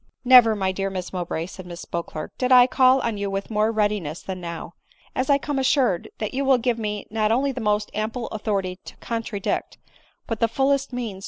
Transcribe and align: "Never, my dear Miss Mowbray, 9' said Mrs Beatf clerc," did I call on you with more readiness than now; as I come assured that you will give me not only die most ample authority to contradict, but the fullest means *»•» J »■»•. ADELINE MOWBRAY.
"Never, 0.25 0.55
my 0.55 0.71
dear 0.71 0.89
Miss 0.89 1.13
Mowbray, 1.13 1.41
9' 1.41 1.47
said 1.49 1.67
Mrs 1.67 1.85
Beatf 1.91 2.05
clerc," 2.07 2.29
did 2.39 2.51
I 2.51 2.65
call 2.65 3.01
on 3.01 3.19
you 3.19 3.29
with 3.29 3.51
more 3.51 3.71
readiness 3.71 4.23
than 4.23 4.41
now; 4.41 4.73
as 5.15 5.29
I 5.29 5.37
come 5.37 5.59
assured 5.59 6.09
that 6.17 6.33
you 6.33 6.43
will 6.43 6.57
give 6.57 6.79
me 6.79 7.05
not 7.11 7.31
only 7.31 7.53
die 7.53 7.61
most 7.61 7.91
ample 7.93 8.25
authority 8.29 8.79
to 8.85 8.97
contradict, 8.97 9.77
but 10.25 10.39
the 10.39 10.47
fullest 10.47 10.91
means 10.91 10.91
*»•» 10.91 10.91
J 10.95 10.99
»■»•. 10.95 10.99
ADELINE 11.11 11.17
MOWBRAY. 11.17 11.19